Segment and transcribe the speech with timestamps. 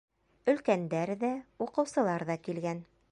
[0.53, 1.31] Өлкәндәр ҙә,
[1.67, 2.85] уҡыусылар ҙа килгән.